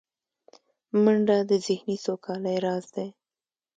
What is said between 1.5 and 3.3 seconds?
ذهني سوکالۍ راز دی